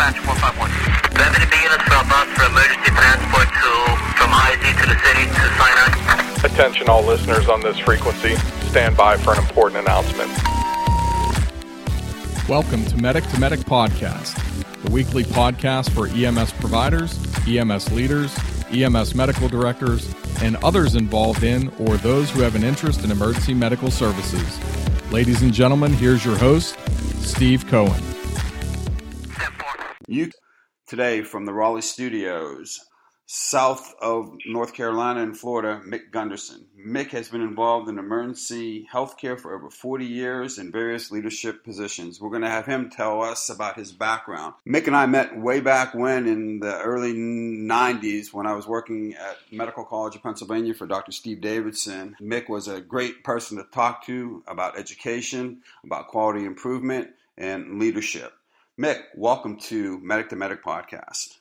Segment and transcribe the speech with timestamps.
[0.00, 0.70] dispatch 451.
[1.12, 3.70] Revenue units from us for emergency transport to
[4.16, 6.44] from IZ to the city to Sinai.
[6.44, 8.34] Attention all listeners on this frequency.
[8.70, 10.30] Stand by for an important announcement.
[12.48, 14.34] Welcome to Medic to Medic Podcast,
[14.84, 18.34] the weekly podcast for EMS providers, EMS leaders,
[18.72, 23.52] EMS medical directors, and others involved in or those who have an interest in emergency
[23.52, 24.58] medical services.
[25.12, 26.78] Ladies and gentlemen, here's your host,
[27.20, 28.19] Steve Cohen.
[30.10, 30.32] You
[30.88, 32.80] today from the Raleigh studios,
[33.26, 36.66] south of North Carolina and Florida, Mick Gunderson.
[36.84, 42.20] Mick has been involved in emergency healthcare for over 40 years in various leadership positions.
[42.20, 44.54] We're going to have him tell us about his background.
[44.66, 49.14] Mick and I met way back when in the early 90s when I was working
[49.14, 51.12] at Medical College of Pennsylvania for Dr.
[51.12, 52.16] Steve Davidson.
[52.20, 58.32] Mick was a great person to talk to about education, about quality improvement, and leadership.
[58.80, 61.36] Mick, welcome to Medic to Medic podcast.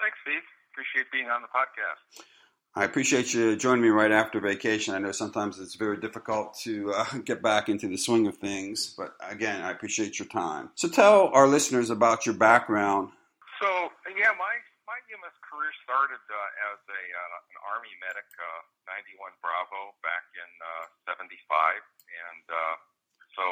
[0.00, 0.40] Thanks, Steve.
[0.72, 2.24] Appreciate being on the podcast.
[2.72, 4.96] I appreciate you joining me right after vacation.
[4.96, 8.96] I know sometimes it's very difficult to uh, get back into the swing of things,
[8.96, 10.72] but again, I appreciate your time.
[10.72, 13.12] So tell our listeners about your background.
[13.60, 13.68] So,
[14.16, 14.54] yeah, my,
[14.88, 20.24] my EMS career started uh, as a, uh, an Army medic, uh, 91 Bravo, back
[20.32, 21.28] in uh, 75.
[21.28, 22.80] And uh,
[23.36, 23.44] so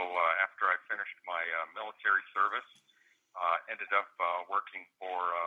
[0.48, 1.44] after I finished my
[1.76, 2.64] military service,
[3.70, 4.10] ended up
[4.50, 5.46] working for a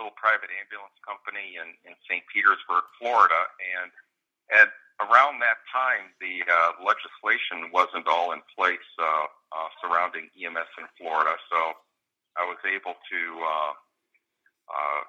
[0.00, 2.24] little private ambulance company in, in St.
[2.32, 3.92] Petersburg, Florida, and
[4.50, 10.70] at around that time, the uh, legislation wasn't all in place uh, uh, surrounding EMS
[10.76, 11.76] in Florida, so
[12.36, 13.72] I was able to, uh,
[14.70, 15.00] uh,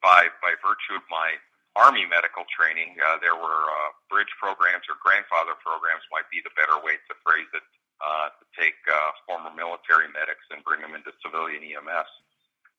[0.00, 1.36] by by virtue of my
[1.78, 6.50] Army medical training, uh, there were uh, bridge programs or grandfather programs, might be the
[6.58, 7.62] better way to phrase it,
[7.98, 12.10] uh, to take uh, former military medics and bring them into civilian EMS.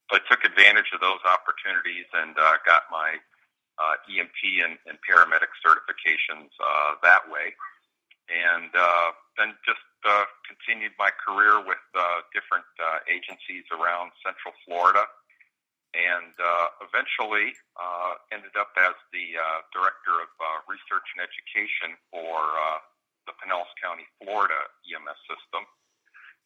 [0.09, 3.22] So I took advantage of those opportunities and uh, got my
[3.78, 7.53] uh, EMT and, and paramedic certifications uh, that way.
[8.30, 14.53] And uh, then just uh, continued my career with uh, different uh, agencies around Central
[14.66, 15.06] Florida.
[15.97, 21.97] And uh, eventually uh, ended up as the uh, director of uh, research and education
[22.13, 22.78] for uh,
[23.29, 24.57] the Pinellas County, Florida
[24.90, 25.69] EMS system.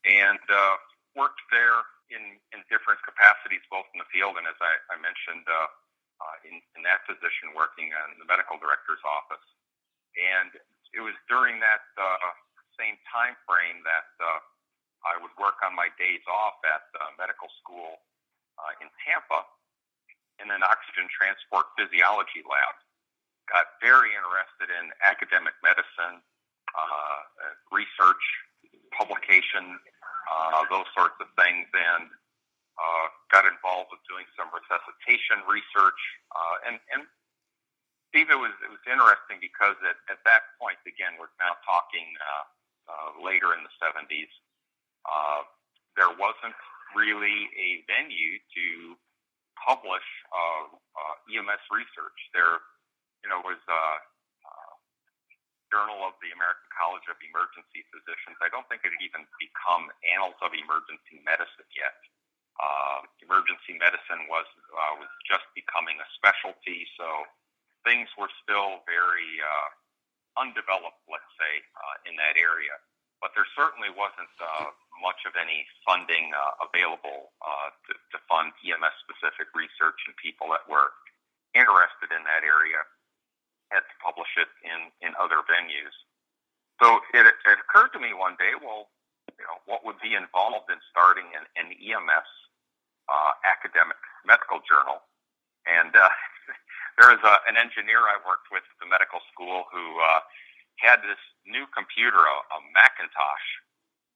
[0.03, 0.75] And uh,
[1.15, 5.47] worked there in, in different capacities, both in the field and, as I, I mentioned,
[5.47, 5.71] uh,
[6.19, 9.47] uh, in, in that position, working in the medical director's office.
[10.19, 10.51] And
[10.91, 12.29] it was during that uh,
[12.77, 14.39] same time frame that uh,
[15.07, 18.03] I would work on my days off at uh, medical school
[18.61, 19.43] uh, in Tampa
[20.41, 22.75] in an oxygen transport physiology lab.
[23.51, 26.23] Got very interested in academic medicine,
[26.75, 27.19] uh,
[27.71, 28.23] research,
[28.93, 29.77] publication,
[30.29, 32.09] uh, those sorts of things, and
[32.77, 36.01] uh, got involved with doing some resuscitation research.
[36.33, 37.05] Uh, and, and
[38.09, 42.05] Steve, it was it was interesting because at, at that point, again, we're now talking
[42.21, 42.45] uh,
[42.85, 44.29] uh, later in the 70s.
[45.09, 45.41] Uh,
[45.97, 46.57] there wasn't
[46.93, 48.97] really a venue to
[49.57, 52.19] publish uh, uh, EMS research.
[52.33, 52.61] There,
[53.25, 53.97] you know, was uh,
[55.73, 58.37] Journal of the American College of Emergency Physicians.
[58.45, 61.97] I don't think it had even become Annals of Emergency Medicine yet.
[63.25, 64.45] emergency medicine was
[64.77, 67.25] uh, was just becoming a specialty, so
[67.89, 69.69] things were still very uh,
[70.37, 72.77] undeveloped, let's say, uh, in that area.
[73.21, 74.69] But there certainly wasn't uh,
[75.01, 80.67] much of any funding uh, available uh, to, to fund EMS-specific research, and people that
[80.69, 80.93] were
[81.57, 82.81] interested in that area
[83.73, 85.93] had to publish it in, in other venues.
[86.77, 88.93] So it, it occurred to me one day, well,
[89.33, 92.29] you know, what would be involved in starting an, an EMS
[93.09, 95.01] uh, academic medical journal?
[95.65, 96.13] And uh,
[97.01, 100.21] there was a, an engineer I worked with at the medical school who uh,
[100.77, 103.47] had this new computer, a, a Macintosh,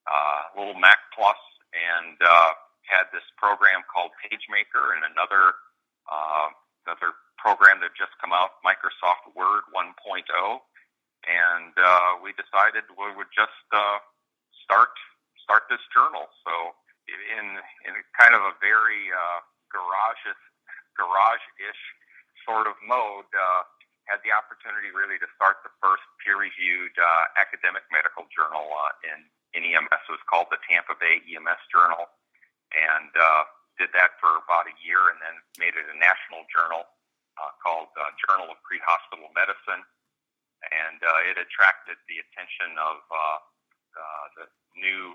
[0.06, 1.40] uh, little Mac Plus,
[1.74, 2.52] and uh,
[2.88, 5.60] had this program called PageMaker and another
[6.08, 6.48] uh,
[6.88, 9.94] another program that just come out, Microsoft Word 1.0,
[11.26, 14.02] and uh, we decided we would just uh,
[14.66, 14.92] start
[15.40, 16.28] start this journal.
[16.44, 16.52] So
[17.08, 17.46] in
[17.88, 19.40] in kind of a very uh,
[19.72, 20.22] garage
[20.98, 21.82] garage ish
[22.42, 23.62] sort of mode, uh,
[24.10, 29.20] had the opportunity really to start the first peer-reviewed uh, academic medical journal uh, in,
[29.52, 30.02] in EMS.
[30.08, 32.08] It was called the Tampa Bay EMS Journal,
[32.72, 33.44] and uh,
[33.76, 36.88] did that for about a year, and then made it a national journal
[37.38, 39.82] uh, called uh, Journal of Pre-Hospital Medicine,
[40.74, 43.38] and uh, it attracted the attention of uh,
[43.94, 44.46] uh, the
[44.78, 45.14] new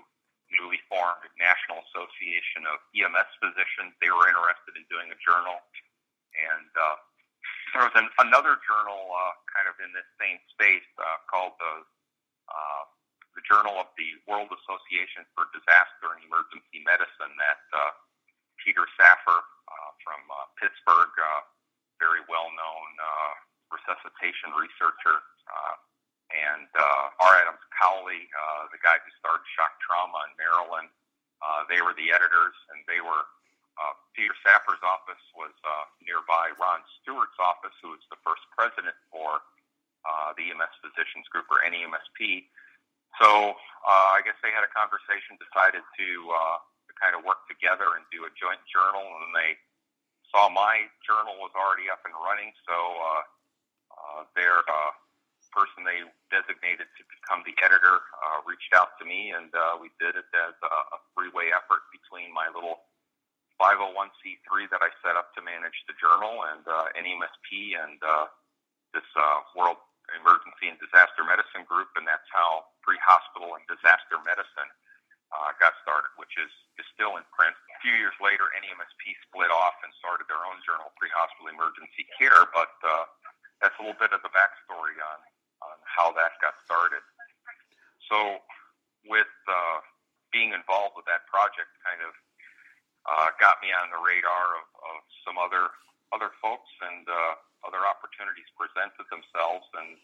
[0.52, 3.96] newly formed National Association of EMS Physicians.
[3.98, 5.56] They were interested in doing a journal,
[6.36, 6.96] and uh,
[7.72, 11.74] there was an, another journal uh, kind of in this same space uh, called the
[12.48, 12.84] uh,
[13.34, 17.90] the Journal of the World Association for Disaster and Emergency Medicine that uh,
[18.62, 21.42] Peter Safar uh, from uh, Pittsburgh, uh,
[21.98, 23.34] very well known uh,
[23.72, 25.74] resuscitation researcher, uh,
[26.32, 27.32] and uh, R.
[27.38, 30.90] Adams Cowley, uh, the guy who started shock trauma in Maryland.
[31.44, 33.28] Uh, they were the editors, and they were
[33.76, 38.94] uh, Peter Safar's office was uh, nearby Ron Stewart's office, who was the first president
[39.10, 39.42] for
[40.06, 42.46] uh, the EMS Physicians Group or NEMSP.
[43.18, 47.46] So uh, I guess they had a conversation, decided to, uh, to kind of work
[47.50, 49.58] together and do a joint journal, and they
[50.34, 53.22] saw my journal was already up and running, so uh,
[53.94, 54.90] uh, their uh,
[55.54, 56.02] person they
[56.34, 60.26] designated to become the editor uh, reached out to me, and uh, we did it
[60.34, 62.82] as a, a three-way effort between my little
[63.62, 68.26] 501c3 that I set up to manage the journal and uh, NEMSP and uh,
[68.90, 69.78] this uh, World
[70.10, 74.70] Emergency and Disaster Medicine Group, and that's how pre-hospital and disaster medicine
[75.30, 76.50] uh, got started, which is,
[76.82, 77.54] is still in print.
[77.84, 82.72] Few years later, NEMSP split off and started their own journal, Pre-Hospital Emergency Care, but
[82.80, 83.04] uh,
[83.60, 85.20] that's a little bit of the backstory on,
[85.60, 87.04] on how that got started.
[88.08, 88.40] So
[89.04, 89.84] with uh,
[90.32, 92.12] being involved with that project kind of
[93.04, 95.68] uh, got me on the radar of, of some other
[96.12, 97.34] other folks, and uh,
[97.66, 99.98] other opportunities presented themselves, and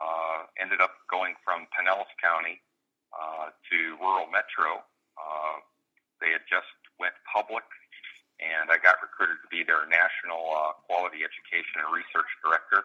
[0.00, 2.62] uh, ended up going from Pinellas County
[3.12, 4.80] uh, to rural metro.
[5.20, 5.60] Uh,
[6.24, 7.64] they had just went public,
[8.40, 12.84] and I got recruited to be their national uh, quality education and research director.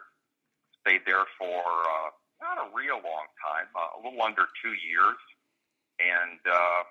[0.83, 2.09] Stayed there for uh,
[2.41, 5.19] not a real long time, uh, a little under two years,
[6.01, 6.81] and uh,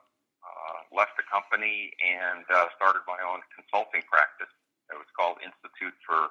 [0.46, 4.50] uh, left the company and uh, started my own consulting practice.
[4.88, 6.30] It was called Institute for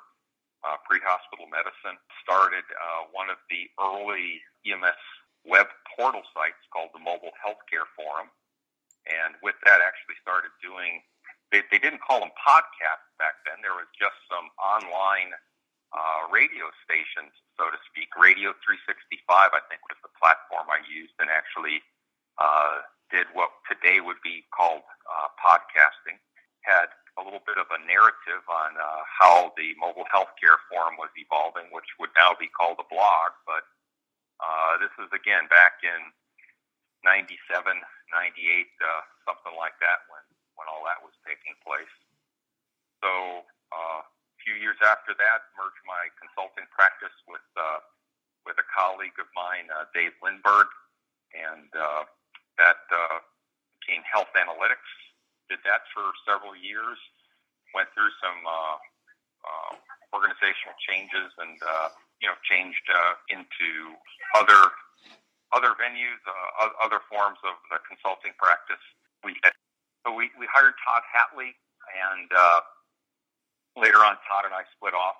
[0.64, 2.00] uh, Pre-Hospital Medicine.
[2.24, 5.00] Started uh, one of the early EMS
[5.48, 8.28] web portal sites called the Mobile Healthcare Forum,
[9.10, 11.02] and with that, actually started doing.
[11.50, 13.66] They, they didn't call them podcasts back then.
[13.66, 15.34] There was just some online
[15.90, 18.14] uh, radio stations, so to speak.
[18.14, 21.82] Radio 365, I think, was the platform I used, and actually
[22.38, 26.22] uh, did what today would be called uh, podcasting,
[26.62, 31.10] had a little bit of a narrative on uh, how the mobile healthcare forum was
[31.18, 33.34] evolving, which would now be called a blog.
[33.44, 33.66] But
[34.40, 36.14] uh, this is again back in
[37.04, 40.24] '97, '98, uh, something like that, when
[40.58, 41.96] when all that was taking place.
[43.00, 47.80] So uh, a few years after that, merged my consulting practice with uh,
[48.46, 50.68] with a colleague of mine, uh, Dave Lindberg,
[51.32, 52.04] and uh,
[52.58, 53.20] that uh,
[53.80, 54.90] became health analytics.
[55.50, 56.98] Did that for several years.
[57.74, 58.78] Went through some uh,
[59.46, 59.74] uh,
[60.14, 61.90] organizational changes and uh,
[62.22, 63.96] you know changed uh, into
[64.36, 64.74] other
[65.52, 68.82] other venues, uh, other forms of the consulting practice.
[69.24, 69.36] We
[70.06, 71.52] so we, we hired Todd Hatley,
[71.92, 72.62] and uh,
[73.76, 75.20] later on, Todd and I split off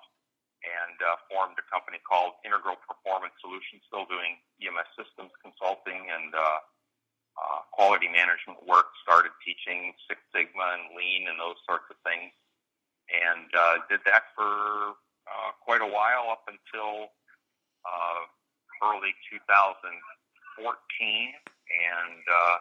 [0.60, 6.32] and uh, formed a company called Integral Performance Solutions, still doing EMS systems consulting and
[6.36, 6.60] uh,
[7.40, 12.32] uh, quality management work, started teaching Six Sigma and lean and those sorts of things.
[13.08, 17.08] And uh, did that for uh, quite a while up until
[17.82, 18.22] uh,
[18.84, 19.16] early
[20.58, 21.36] 2014
[21.70, 22.56] and uh,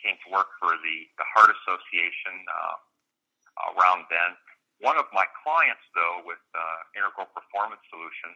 [0.00, 2.76] came to work for the, the Heart Association uh,
[3.76, 4.36] around then.
[4.80, 8.32] One of my clients, though, with uh, Integral Performance Solution,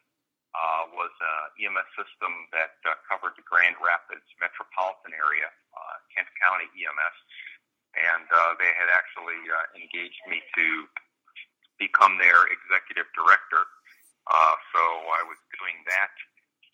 [0.54, 6.30] uh, was an EMS system that uh, covered the Grand Rapids metropolitan area, uh, Kent
[6.38, 7.16] County EMS,
[7.98, 10.86] and uh, they had actually uh, engaged me to
[11.80, 13.66] become their executive director.
[14.30, 16.14] Uh, so I was doing that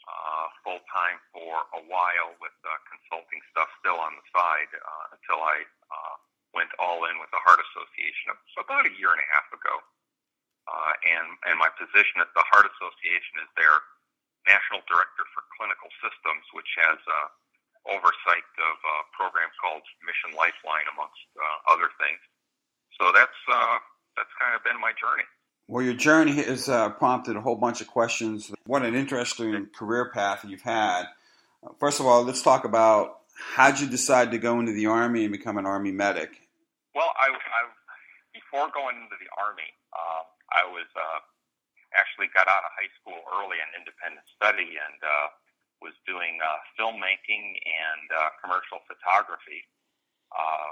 [0.07, 5.15] uh, full time for a while with uh, consulting stuff still on the side uh,
[5.17, 6.15] until I uh,
[6.53, 9.81] went all in with the Heart Association about a year and a half ago.
[10.69, 13.83] Uh, and, and my position at the Heart Association is their
[14.47, 17.27] National Director for Clinical Systems, which has uh,
[17.91, 22.21] oversight of a program called Mission Lifeline, amongst uh, other things.
[23.01, 23.79] So that's uh,
[24.15, 25.25] that's kind of been my journey.
[25.71, 28.55] Well, your journey has uh, prompted a whole bunch of questions.
[28.63, 31.11] What an interesting career path you've had.
[31.83, 35.35] First of all, let's talk about how'd you decide to go into the Army and
[35.35, 36.47] become an Army medic?
[36.95, 37.61] Well, I, I
[38.31, 40.23] before going into the Army, uh,
[40.55, 41.19] I was uh,
[41.99, 45.27] actually got out of high school early in independent study and uh,
[45.83, 49.67] was doing uh, filmmaking and uh, commercial photography.
[50.31, 50.71] Uh,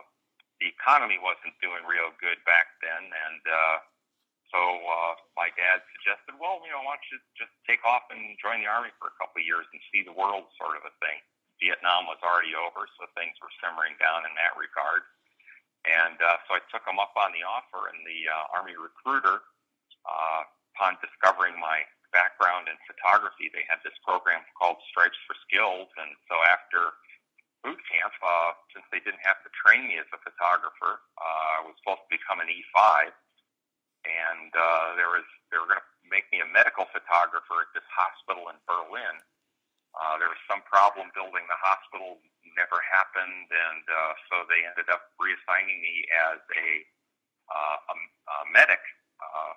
[0.63, 3.83] the economy wasn't doing real good back then, and uh,
[4.49, 8.33] so uh, my dad suggested, well, you know, why don't you just take off and
[8.41, 10.95] join the army for a couple of years and see the world, sort of a
[11.05, 11.21] thing.
[11.61, 15.05] Vietnam was already over, so things were simmering down in that regard.
[15.85, 16.61] And uh, so I
[17.29, 19.45] took on the offer, and the uh, army recruiter,
[20.09, 20.43] uh,
[20.77, 21.85] upon discovering my
[22.17, 25.93] background in photography, they had this program called Stripes for Skills.
[26.01, 26.97] And so after
[27.61, 31.69] boot camp, uh, since they didn't have to train me as a photographer, uh, I
[31.69, 33.13] was supposed to become an E5
[34.07, 37.85] and uh, there was they were going to make me a medical photographer at this
[37.93, 39.21] hospital in Berlin.
[39.97, 42.21] Uh, there was some problem building the hospital,
[42.57, 46.67] never happened, and uh, so they ended up reassigning me as a,
[47.49, 48.81] uh, a, a medic
[49.21, 49.55] uh,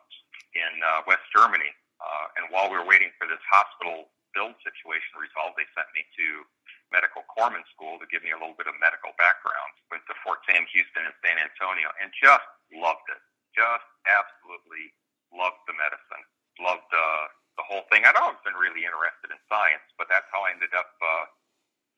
[0.55, 1.71] in uh, West Germany.
[2.01, 6.01] Uh, and while we were waiting for this hospital build situation resolved, they sent me
[6.17, 6.43] to
[6.89, 9.71] medical corpsman school to give me a little bit of medical background.
[9.93, 13.21] Went to Fort Sam Houston and San Antonio, and just loved it
[13.55, 14.95] just absolutely
[15.31, 16.23] loved the medicine,
[16.59, 17.25] loved uh,
[17.59, 18.03] the whole thing.
[18.03, 21.25] I'd always been really interested in science, but that's how I ended up uh,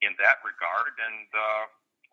[0.02, 0.94] in that regard.
[0.98, 1.64] And uh,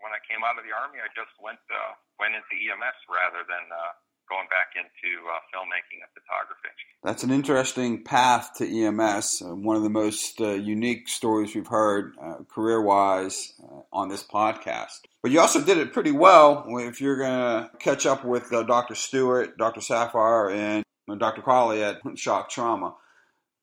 [0.00, 3.44] when I came out of the army, I just went uh, went into EMS rather
[3.46, 3.92] than uh,
[4.28, 6.68] going back into uh, filmmaking and photography.
[7.02, 9.42] That's an interesting path to EMS.
[9.42, 13.54] Uh, one of the most uh, unique stories we've heard uh, career wise
[13.92, 15.00] on this podcast.
[15.22, 18.94] But you also did it pretty well if you're going to catch up with Dr.
[18.94, 19.80] Stewart, Dr.
[19.80, 20.84] Safar, and
[21.18, 21.42] Dr.
[21.42, 22.94] Crowley at Shock Trauma.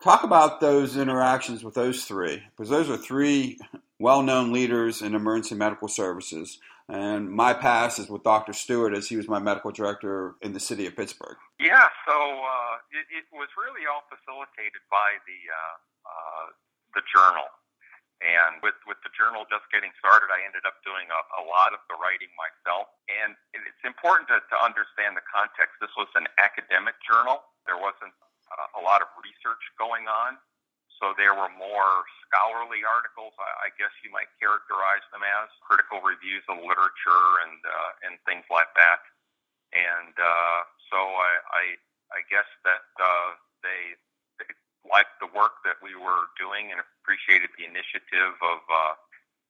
[0.04, 3.58] Talk about those interactions with those three, because those are three
[4.00, 6.60] well known leaders in emergency medical services.
[6.88, 8.54] And my past is with Dr.
[8.54, 11.36] Stewart, as he was my medical director in the city of Pittsburgh.
[11.60, 15.76] Yeah, so uh, it, it was really all facilitated by the uh,
[16.08, 16.46] uh,
[16.96, 17.52] the journal.
[18.18, 21.78] And with, with the journal just getting started, I ended up doing a, a lot
[21.78, 22.90] of the writing myself.
[23.06, 25.78] And it's important to, to understand the context.
[25.78, 27.46] This was an academic journal.
[27.70, 28.18] There wasn't
[28.50, 30.42] uh, a lot of research going on.
[30.98, 36.42] So there were more scholarly articles, I, guess you might characterize them as critical reviews
[36.50, 39.06] of literature and uh, and things like that.
[39.78, 41.64] And uh, so I, I
[42.18, 43.30] I guess that uh,
[43.62, 43.94] they,
[44.42, 44.50] they
[44.88, 48.94] liked the work that we were doing and appreciated the initiative of uh,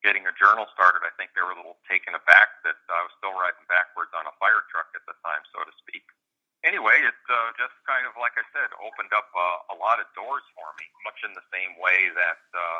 [0.04, 1.06] getting a journal started.
[1.06, 4.28] I think they were a little taken aback that I was still riding backwards on
[4.28, 6.04] a fire truck at the time, so to speak
[6.68, 10.12] anyway, it uh, just kind of, like I said, opened up uh, a lot of
[10.12, 12.80] doors for me, much in the same way that uh,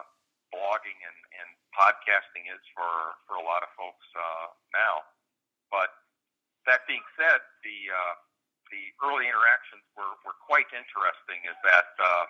[0.52, 5.08] blogging and, and podcasting is for, for a lot of folks uh, now.
[5.72, 5.96] But
[6.68, 8.16] that being said, the uh,
[8.68, 11.40] the early interactions were, were quite interesting.
[11.48, 12.28] Is that uh,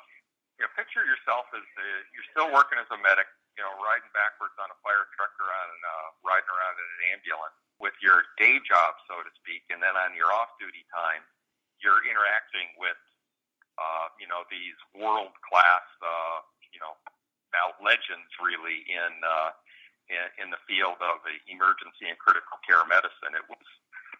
[0.57, 1.81] you know, picture yourself as uh,
[2.13, 5.49] you're still working as a medic, you know, riding backwards on a fire truck or
[5.49, 9.81] on uh, riding around in an ambulance with your day job, so to speak, and
[9.81, 11.21] then on your off-duty time,
[11.81, 12.97] you're interacting with,
[13.77, 16.41] uh, you know, these world class, uh,
[16.73, 16.97] you know,
[17.53, 19.51] now legends really in, uh,
[20.09, 23.37] in, in the field of emergency and critical care medicine.
[23.37, 23.67] It was,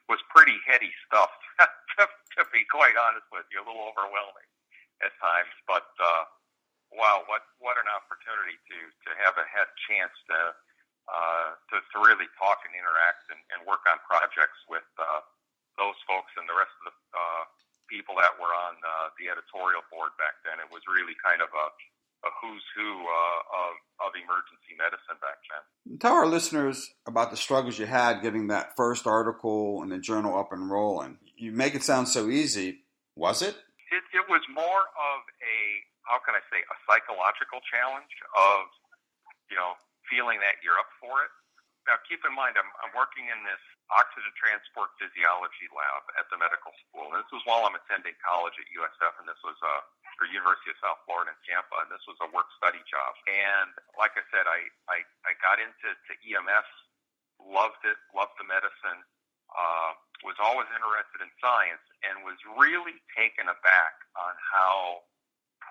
[0.07, 1.33] was pretty heady stuff,
[1.99, 2.07] to,
[2.39, 4.47] to be quite honest with you, a little overwhelming
[5.03, 6.25] at times, but, uh,
[6.89, 10.39] wow, what, what an opportunity to, to have a had chance to,
[11.05, 15.21] uh, to, to really talk and interact and, and work on projects with, uh,
[18.27, 20.57] that were on uh, the editorial board back then.
[20.59, 21.67] It was really kind of a,
[22.25, 25.63] a who's who uh, of, of emergency medicine back then.
[26.01, 30.35] Tell our listeners about the struggles you had getting that first article in the journal
[30.35, 31.21] up and rolling.
[31.37, 32.83] You make it sound so easy.
[33.15, 33.55] Was it?
[33.93, 35.57] It, it was more of a,
[36.03, 38.67] how can I say, a psychological challenge of,
[39.47, 39.79] you know,
[40.11, 41.31] feeling that you're up for it.
[41.87, 46.37] Now, keep in mind, I'm, I'm working in this oxygen transport physiology lab at the
[46.39, 47.07] medical school.
[47.11, 49.81] And this was while I'm attending college at USF, and this was uh,
[50.17, 53.13] or University of South Florida in Tampa, and this was a work study job.
[53.29, 53.69] And
[54.01, 56.69] like I said, I I, I got into to EMS,
[57.37, 59.05] loved it, loved the medicine,
[59.53, 59.93] uh,
[60.25, 65.05] was always interested in science, and was really taken aback on how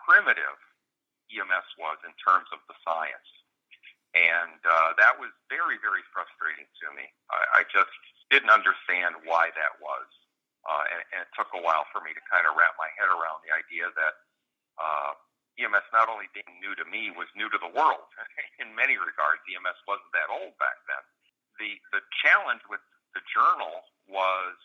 [0.06, 0.58] primitive
[1.34, 3.35] EMS was in terms of the science
[4.16, 7.04] and uh, that was very, very frustrating to me.
[7.28, 7.92] I, I just
[8.32, 10.08] didn't understand why that was,
[10.64, 13.12] uh, and, and it took a while for me to kind of wrap my head
[13.12, 14.14] around the idea that
[14.80, 15.12] uh,
[15.60, 18.08] EMS not only being new to me was new to the world.
[18.62, 21.04] In many regards, EMS wasn't that old back then.
[21.60, 22.84] The the challenge with
[23.16, 24.56] the journal was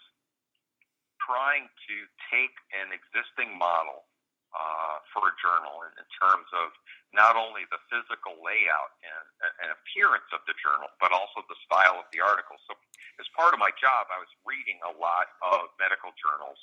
[1.24, 1.96] trying to
[2.28, 4.11] take an existing model
[4.52, 6.76] uh, for a journal in, in terms of
[7.16, 9.28] not only the physical layout and,
[9.64, 12.60] and appearance of the journal, but also the style of the article.
[12.68, 12.76] So,
[13.20, 16.60] as part of my job, I was reading a lot of medical journals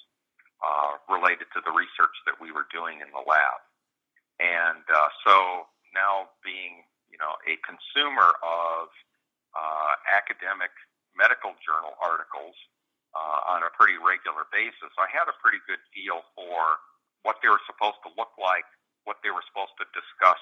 [0.64, 3.60] uh, related to the research that we were doing in the lab.
[4.40, 8.92] And uh, so now, being you know a consumer of
[9.56, 10.72] uh, academic
[11.16, 12.54] medical journal articles
[13.16, 16.78] uh, on a pretty regular basis, I had a pretty good feel for
[17.22, 18.66] what they were supposed to look like
[19.08, 20.40] what they were supposed to discuss,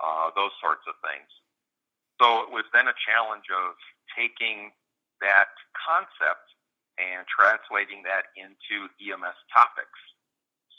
[0.00, 1.28] uh, those sorts of things.
[2.16, 3.76] So it was then a challenge of
[4.16, 4.72] taking
[5.20, 6.48] that concept
[6.96, 10.00] and translating that into EMS topics.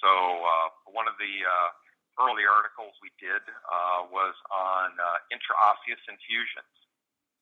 [0.01, 1.69] So uh, one of the uh,
[2.19, 6.75] early articles we did uh, was on uh, intraosseous infusions.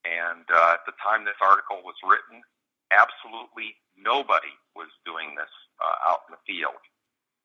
[0.05, 2.45] And uh, at the time this article was written,
[2.93, 5.49] absolutely nobody was doing this
[5.81, 6.77] uh, out in the field.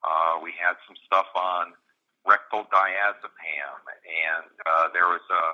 [0.02, 1.72] Uh, we had some stuff on
[2.26, 5.44] rectal diazepam, and uh, there was a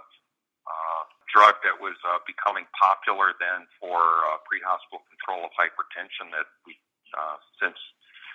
[0.69, 6.49] uh, drug that was uh, becoming popular then for uh, pre-hospital control of hypertension that
[6.65, 6.77] we
[7.17, 7.77] uh, since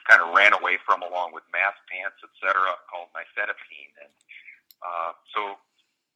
[0.09, 3.93] kind of ran away from along with MAST pants, et cetera, called nifedipine.
[4.01, 4.13] And
[4.83, 5.55] uh, so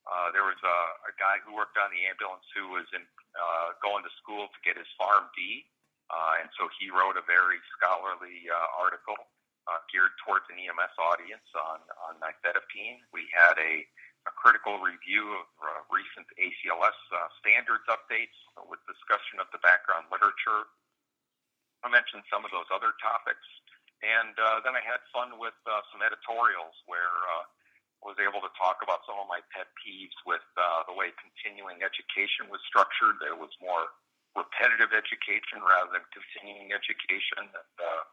[0.09, 3.05] uh, there was a, a guy who worked on the ambulance who was in,
[3.37, 5.69] uh, going to school to get his PharmD,
[6.11, 9.15] uh, and so he wrote a very scholarly uh, article
[9.67, 13.03] uh, geared towards an EMS audience on, on nifedipine.
[13.11, 13.83] We had a,
[14.27, 18.35] a critical review of uh, recent ACLS uh, standards updates
[18.67, 20.71] with discussion of the background literature.
[21.83, 23.43] I mentioned some of those other topics.
[24.05, 27.45] And uh, then I had fun with uh, some editorials where uh,
[28.05, 31.09] I was able to talk about some of my pet peeves with uh, the way
[31.17, 33.17] continuing education was structured.
[33.17, 33.89] There was more
[34.37, 37.49] repetitive education rather than continuing education.
[37.49, 38.05] And, uh,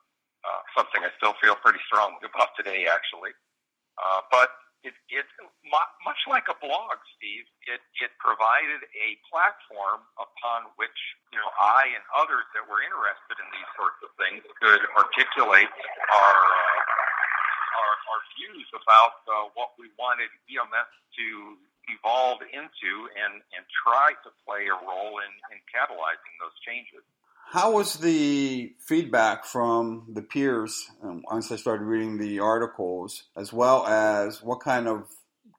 [0.45, 3.33] uh, something I still feel pretty strongly about today, actually.
[3.97, 4.53] Uh, but
[4.85, 5.25] it, it
[6.05, 10.99] much like a blog, Steve, it, it provided a platform upon which
[11.33, 15.73] you know I and others that were interested in these sorts of things could articulate
[16.13, 21.57] our uh, our, our views about uh, what we wanted EMS to
[21.89, 27.05] evolve into and, and try to play a role in, in catalyzing those changes.
[27.51, 33.53] How was the feedback from the peers um, once I started reading the articles, as
[33.53, 35.07] well as what kind of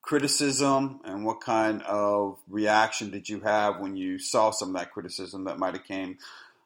[0.01, 4.91] criticism and what kind of reaction did you have when you saw some of that
[4.91, 6.17] criticism that might have came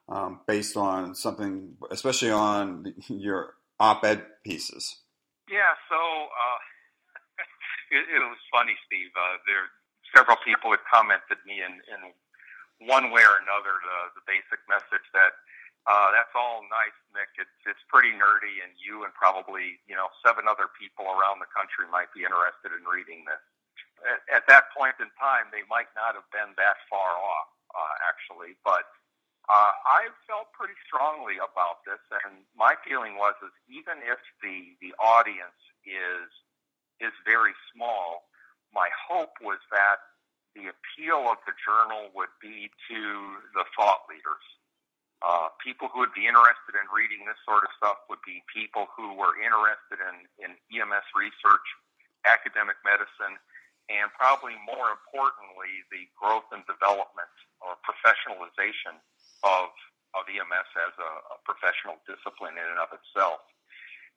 [0.10, 4.98] um, based on something, especially on your op-ed pieces?
[5.50, 6.60] Yeah, so uh,
[7.96, 9.10] it, it, was funny, Steve.
[9.16, 9.70] Uh, there
[10.16, 12.12] several people had commented me in, in
[12.84, 15.36] one way or another the, the basic message that
[15.88, 17.32] uh, that's all nice, Mick.
[17.40, 21.50] It's it's pretty nerdy, and you and probably you know seven other people around the
[21.50, 23.42] country might be interested in reading this.
[24.04, 27.96] At, at that point in time, they might not have been that far off, uh,
[28.08, 28.88] actually, but
[29.50, 34.76] uh, I felt pretty strongly about this, and my feeling was is even if the
[34.84, 36.28] the audience is
[37.00, 38.28] is very small,
[38.76, 40.04] my hope was that
[40.56, 43.00] the appeal of the journal would be to
[43.54, 44.46] the thought leaders.
[45.20, 48.88] Uh, people who would be interested in reading this sort of stuff would be people
[48.96, 51.68] who were interested in, in EMS research,
[52.24, 53.36] academic medicine,
[53.92, 58.96] and probably more importantly, the growth and development or professionalization
[59.44, 59.76] of,
[60.16, 63.44] of EMS as a, a professional discipline in and of itself.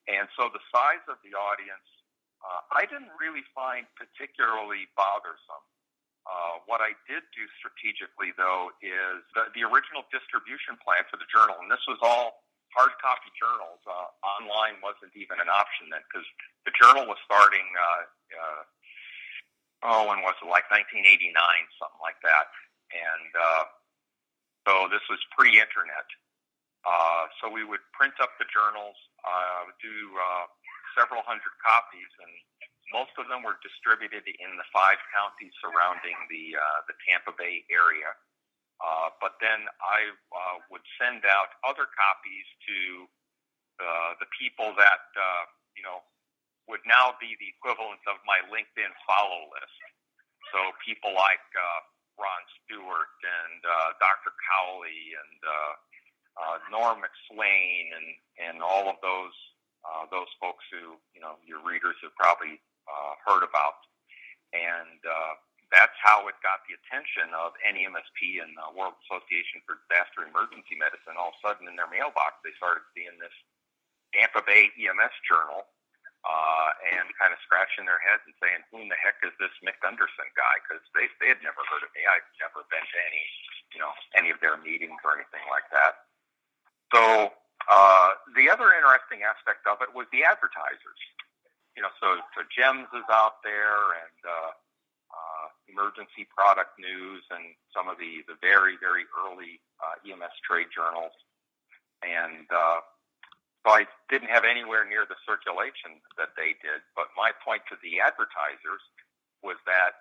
[0.06, 1.88] And so the size of the audience,
[2.46, 5.66] uh, I didn't really find particularly bothersome.
[6.22, 11.26] Uh, what I did do strategically, though, is the, the original distribution plan for the
[11.26, 13.82] journal, and this was all hard copy journals.
[13.84, 16.24] Uh, online wasn't even an option then because
[16.64, 18.02] the journal was starting, uh,
[18.38, 18.62] uh,
[19.82, 20.48] oh, when was it?
[20.48, 21.34] Like 1989,
[21.76, 22.48] something like that.
[22.94, 23.64] And uh,
[24.68, 26.06] so this was pre internet.
[26.82, 30.46] Uh, so we would print up the journals, uh, do uh,
[30.98, 32.32] several hundred copies, and
[32.92, 37.64] most of them were distributed in the five counties surrounding the uh, the Tampa Bay
[37.72, 38.12] area.
[38.82, 42.78] Uh, but then I uh, would send out other copies to
[43.80, 46.04] uh, the people that uh, you know
[46.70, 49.82] would now be the equivalent of my LinkedIn follow list.
[50.54, 51.80] So people like uh,
[52.20, 54.36] Ron Stewart and uh, Dr.
[54.36, 55.72] Cowley and uh,
[56.38, 58.08] uh, Norm McSwain and
[58.40, 59.36] and all of those
[59.84, 63.82] uh, those folks who you know your readers have probably uh, heard about,
[64.52, 65.34] and uh,
[65.72, 70.76] that's how it got the attention of NEMSP and the World Association for Disaster Emergency
[70.76, 71.16] Medicine.
[71.16, 73.32] All of a sudden, in their mailbox, they started seeing this
[74.12, 75.64] Tampa Bay EMS journal
[76.22, 79.52] uh, and kind of scratching their heads and saying, "Who in the heck is this
[79.64, 82.04] Mick Gunderson guy?" Because they they had never heard of me.
[82.06, 83.24] I'd never been to any
[83.74, 86.06] you know any of their meetings or anything like that.
[86.94, 87.32] So
[87.66, 91.00] uh, the other interesting aspect of it was the advertisers
[91.76, 94.52] you know, so so JEMS is out there and uh,
[95.12, 100.68] uh, emergency product news and some of the the very very early uh, EMS trade
[100.72, 101.16] journals,
[102.04, 102.80] and uh,
[103.64, 106.84] so I didn't have anywhere near the circulation that they did.
[106.98, 108.82] But my point to the advertisers
[109.40, 109.96] was that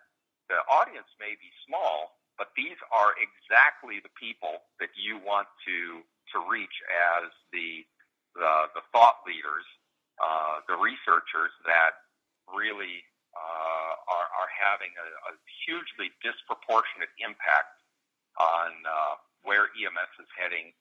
[0.51, 6.03] the audience may be small, but these are exactly the people that you want to
[6.35, 7.87] to reach as the
[8.35, 9.67] the, the thought leaders
[10.21, 12.05] uh, the researchers that
[12.45, 13.01] really
[13.33, 15.33] uh, are, are having a, a
[15.65, 17.81] hugely disproportionate impact
[18.37, 20.71] on uh, where EMS is heading,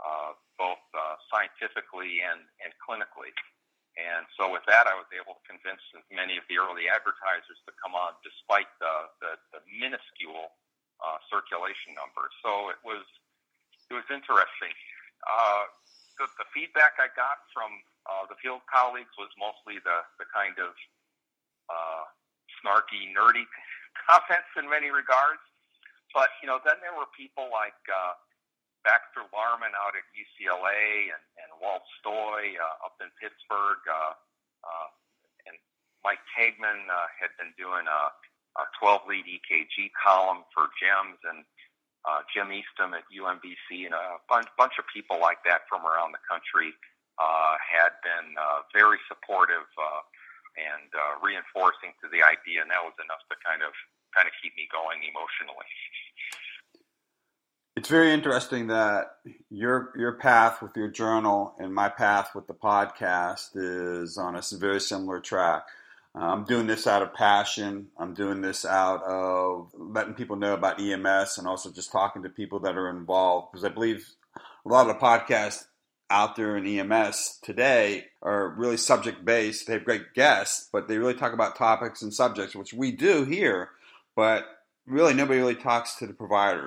[0.00, 3.30] uh, both uh, scientifically and, and clinically.
[3.98, 7.74] And so with that, I was able to convince many of the early advertisers to
[7.82, 10.54] come on despite the, the, the minuscule
[11.02, 12.30] uh, circulation numbers.
[12.40, 13.02] So it was,
[13.90, 14.70] it was interesting.
[15.26, 15.66] Uh,
[16.22, 20.56] the, the feedback I got from uh, the field colleagues was mostly the, the kind
[20.56, 20.72] of
[21.68, 22.04] uh,
[22.60, 23.44] snarky, nerdy
[24.08, 25.44] comments in many regards.
[26.16, 28.16] But, you know, then there were people like uh,
[28.80, 33.84] Baxter Larmon out at UCLA and, and Walt Stoy uh, up in Pittsburgh.
[33.84, 34.16] Uh,
[34.64, 34.88] uh,
[35.44, 35.56] and
[36.00, 38.02] Mike Taigman uh, had been doing a,
[38.56, 41.20] a 12 lead EKG column for JEMS.
[41.28, 41.44] And
[42.08, 46.16] uh, Jim Eastham at UMBC, and a bunch, bunch of people like that from around
[46.16, 46.72] the country
[47.18, 50.02] had been uh, very supportive uh,
[50.58, 53.72] and uh, reinforcing to the idea, and that was enough to kind of
[54.14, 55.70] kind of keep me going emotionally.
[57.76, 59.18] It's very interesting that
[59.50, 64.42] your your path with your journal and my path with the podcast is on a
[64.58, 65.66] very similar track.
[66.14, 67.88] I'm doing this out of passion.
[67.96, 72.28] I'm doing this out of letting people know about EMS and also just talking to
[72.28, 75.66] people that are involved because I believe a lot of the podcasts
[76.10, 79.66] out there in EMS today are really subject based.
[79.66, 83.24] They have great guests, but they really talk about topics and subjects, which we do
[83.24, 83.70] here,
[84.16, 84.44] but
[84.86, 86.66] really nobody really talks to the provider.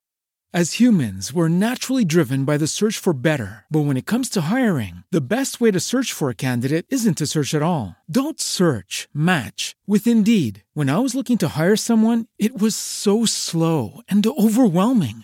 [0.54, 3.64] As humans, we're naturally driven by the search for better.
[3.72, 7.18] But when it comes to hiring, the best way to search for a candidate isn't
[7.20, 7.96] to search at all.
[8.12, 10.66] Don't search, match with Indeed.
[10.74, 15.24] When I was looking to hire someone, it was so slow and overwhelming.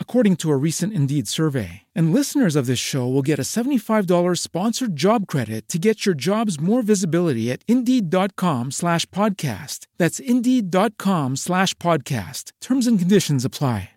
[0.00, 1.82] according to a recent Indeed survey.
[1.94, 6.16] And listeners of this show will get a $75 sponsored job credit to get your
[6.16, 9.86] jobs more visibility at Indeed.com slash podcast.
[9.96, 12.50] That's Indeed.com slash podcast.
[12.60, 13.90] Terms and conditions apply.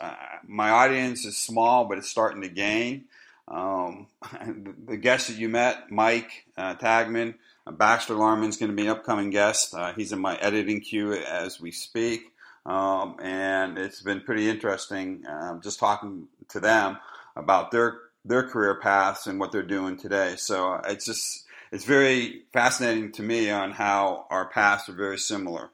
[0.00, 0.14] Uh,
[0.46, 3.06] my audience is small, but it's starting to gain.
[3.48, 4.08] Um,
[4.86, 7.34] the guests that you met, Mike uh, Taigman,
[7.66, 9.74] uh, Baxter Larmon's going to be an upcoming guest.
[9.74, 12.32] Uh, he's in my editing queue as we speak.
[12.66, 16.98] Um, and it's been pretty interesting um, just talking to them
[17.36, 20.36] about their their career paths and what they're doing today.
[20.36, 25.18] So uh, it's just it's very fascinating to me on how our paths are very
[25.18, 25.70] similar.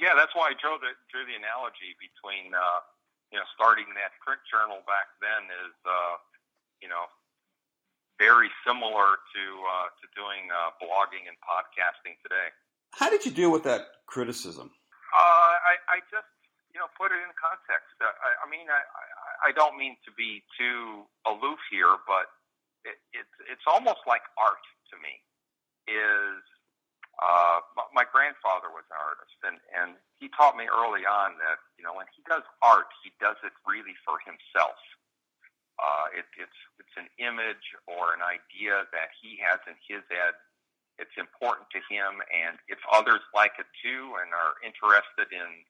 [0.00, 2.80] Yeah, that's why I drew the drew the analogy between uh,
[3.32, 6.16] you know starting that print journal back then is uh,
[6.82, 7.08] you know
[8.18, 12.52] very similar to uh, to doing uh, blogging and podcasting today.
[12.92, 14.70] How did you deal with that criticism?
[15.12, 16.28] Uh, I, I just
[16.72, 17.94] you know put it in context.
[18.00, 18.82] Uh, I, I mean, I,
[19.48, 22.28] I don't mean to be too aloof here, but
[22.84, 25.20] it, it's it's almost like art to me.
[25.88, 26.44] Is
[27.18, 27.64] uh,
[27.96, 31.96] my grandfather was an artist, and and he taught me early on that you know
[31.96, 34.78] when he does art, he does it really for himself.
[35.78, 40.34] Uh, it, it's it's an image or an idea that he has in his head.
[40.98, 45.62] It's important to him, and if others like it too and are interested in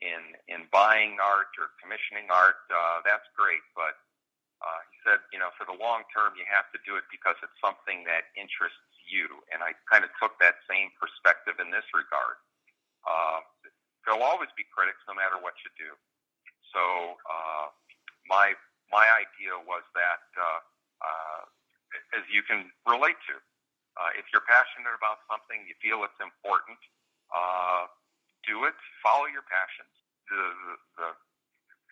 [0.00, 3.62] in in buying art or commissioning art, uh, that's great.
[3.74, 3.98] But
[4.62, 7.34] uh, he said, you know, for the long term, you have to do it because
[7.42, 9.26] it's something that interests you.
[9.50, 12.38] And I kind of took that same perspective in this regard.
[13.02, 13.42] Uh,
[14.06, 15.90] there'll always be critics no matter what you do.
[16.74, 17.66] So uh,
[18.28, 18.54] my
[18.92, 20.60] my idea was that, uh,
[21.02, 21.42] uh,
[22.16, 23.36] as you can relate to,
[23.98, 26.78] uh, if you're passionate about something, you feel it's important,
[27.34, 27.90] uh,
[28.46, 28.78] do it.
[29.02, 29.90] Follow your passions.
[30.30, 31.08] The, the, the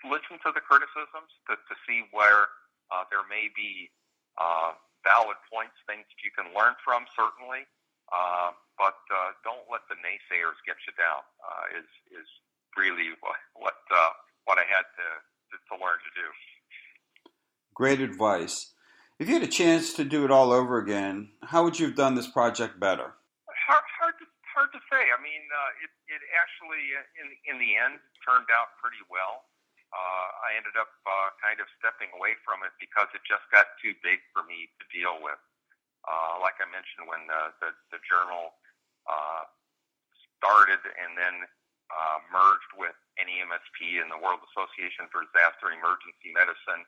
[0.07, 2.47] listen to the criticisms to, to see where
[2.95, 3.91] uh, there may be
[4.39, 7.67] uh, valid points, things that you can learn from, certainly.
[8.15, 11.27] Uh, but uh, don't let the naysayers get you down.
[11.43, 12.29] Uh, is is
[12.79, 14.15] really what what, uh,
[14.47, 15.09] what I had to,
[15.51, 16.29] to to learn to do.
[17.75, 18.76] Great advice.
[19.19, 21.97] If you had a chance to do it all over again, how would you have
[21.97, 23.17] done this project better?
[23.67, 25.09] Hard, hard to hard to say.
[25.09, 26.85] I mean, uh, it it actually
[27.17, 29.47] in in the end turned out pretty well
[29.97, 33.71] uh, I ended up uh, kind of stepping away from it because it just got
[33.79, 35.39] too big for me to deal with.
[36.07, 38.55] Uh, like I mentioned, when the, the, the journal
[39.09, 39.49] uh,
[40.39, 41.49] started and then
[41.91, 46.87] uh, merged with NEMSP and the World Association for Disaster Emergency Medicine,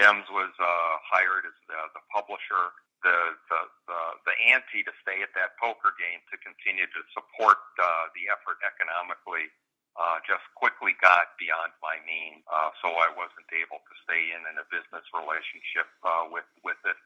[0.00, 2.72] JEMS was uh, hired as the, the publisher.
[3.04, 7.60] The, the, the, the ante to stay at that poker game to continue to support
[7.80, 9.48] uh, the effort economically
[9.98, 14.42] uh, just quickly got beyond my means, uh, so I wasn't able to stay in
[14.48, 16.98] in a business relationship uh, with with it.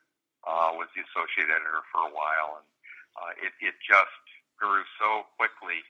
[0.46, 2.68] Uh, was the associate editor for a while, and
[3.18, 4.20] uh, it it just
[4.60, 5.80] grew so quickly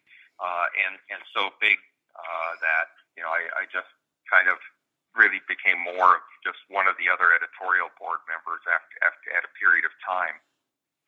[0.40, 1.76] uh, and and so big
[2.16, 2.88] uh, that
[3.18, 3.90] you know I, I just
[4.30, 4.56] kind of
[5.14, 9.46] really became more of just one of the other editorial board members after, after at
[9.46, 10.38] a period of time.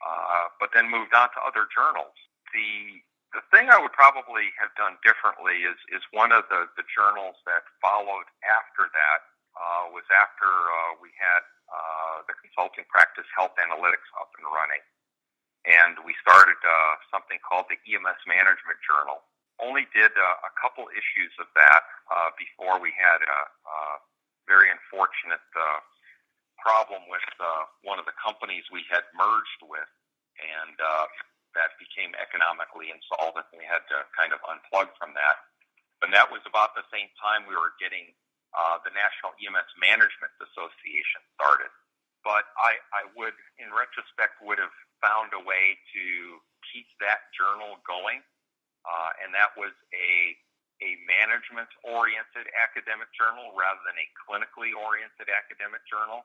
[0.01, 2.15] Uh, but then moved on to other journals.
[2.55, 3.03] The
[3.35, 7.37] the thing I would probably have done differently is is one of the the journals
[7.49, 9.21] that followed after that
[9.57, 11.43] uh, was after uh, we had
[11.73, 14.85] uh, the consulting practice Health Analytics up and running,
[15.65, 19.25] and we started uh, something called the EMS Management Journal.
[19.57, 23.79] Only did uh, a couple issues of that uh, before we had a, a
[24.45, 25.81] very unfortunate uh,
[26.61, 29.89] problem with uh, one of the companies we had merged with,
[30.37, 31.07] and uh,
[31.57, 35.41] that became economically insolvent we had to kind of unplug from that.
[36.05, 38.13] And that was about the same time we were getting
[38.53, 41.73] uh, the National EMS Management Association started.
[42.21, 46.05] But I, I would, in retrospect, would have found a way to
[46.69, 48.21] keep that journal going.
[48.87, 50.11] Uh, and that was a,
[50.81, 56.23] a management oriented academic journal rather than a clinically oriented academic journal.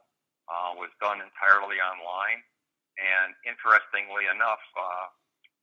[0.49, 2.43] Uh, was done entirely online.
[2.99, 5.07] And interestingly enough, uh,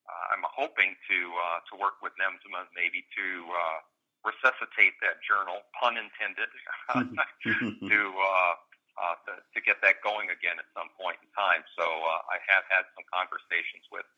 [0.08, 3.78] uh, I'm hoping to uh, to work with NEMSMA maybe to uh,
[4.24, 6.48] resuscitate that journal, pun intended,
[7.92, 8.54] to, uh,
[8.96, 11.62] uh, to to get that going again at some point in time.
[11.76, 14.08] So uh, I have had some conversations with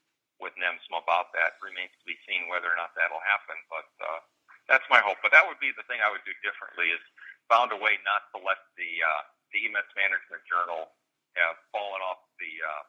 [0.41, 1.61] with NEMSMA about that.
[1.61, 4.21] Remains to be seen whether or not that'll happen, but uh,
[4.67, 5.21] that's my hope.
[5.21, 7.03] But that would be the thing I would do differently is
[7.47, 9.23] found a way not to let the uh,
[9.53, 10.91] the EMS Management Journal
[11.37, 12.85] have fallen off the uh,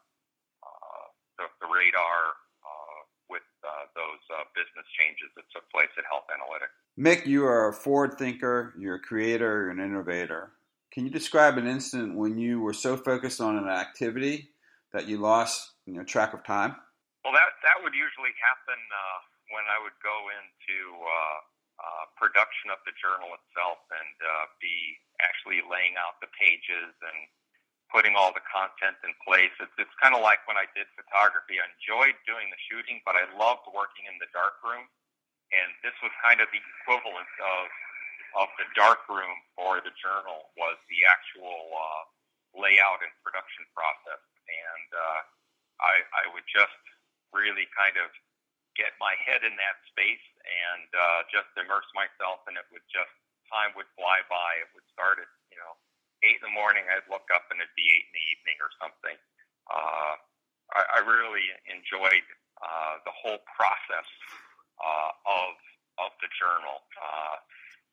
[0.66, 1.06] uh,
[1.38, 2.40] the, the radar
[3.32, 6.76] with uh, those uh, business changes that took place at Health Analytics.
[7.00, 10.52] Mick, you are a forward thinker, you're a creator, you're an innovator.
[10.92, 14.50] Can you describe an incident when you were so focused on an activity
[14.92, 16.76] that you lost you know, track of time?
[17.24, 19.20] Well, that, that would usually happen uh,
[19.54, 21.40] when I would go into uh,
[21.82, 27.20] uh, production of the journal itself and uh, be actually laying out the pages and
[27.94, 29.54] putting all the content in place.
[29.62, 31.62] It's, it's kind of like when I did photography.
[31.62, 34.88] I enjoyed doing the shooting, but I loved working in the dark room.
[35.54, 37.68] And this was kind of the equivalent of
[38.38, 42.04] of the dark room for the journal was the actual uh,
[42.60, 44.24] layout and production process.
[44.48, 45.22] And uh,
[45.84, 46.82] I, I I would just
[47.34, 48.12] really kind of
[48.80, 53.12] get my head in that space and uh, just immerse myself, and it would just
[53.52, 54.64] time would fly by.
[54.64, 55.74] It would start at you know
[56.24, 56.88] eight in the morning.
[56.88, 59.18] I'd look up and it'd be eight in the evening or something.
[59.68, 60.14] Uh,
[60.76, 62.26] I, I really enjoyed
[62.60, 64.10] uh, the whole process
[64.82, 65.54] uh, of
[66.00, 66.84] of the journal.
[66.98, 67.38] Uh,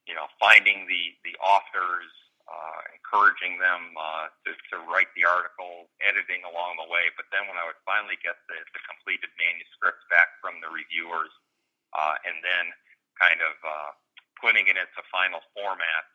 [0.08, 2.10] you know, finding the the authors,
[2.48, 5.77] uh, encouraging them uh, to, to write the article,
[6.08, 7.12] editing along the way.
[7.14, 11.30] But then when I would finally get the, the completed manuscript back from the reviewers,
[11.92, 12.72] uh, and then
[13.20, 13.90] kind of uh,
[14.40, 16.08] putting it into final format,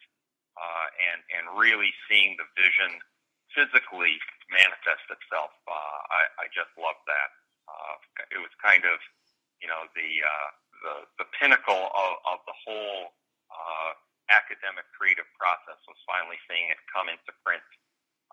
[0.57, 2.99] uh, and and really seeing the vision
[3.53, 4.17] physically
[4.49, 7.29] manifest itself, uh, I, I just love that.
[7.69, 7.95] Uh,
[8.33, 8.97] it was kind of,
[9.61, 10.49] you know, the uh,
[10.83, 13.13] the, the pinnacle of, of the whole
[13.49, 13.91] uh,
[14.29, 17.63] academic creative process was finally seeing it come into print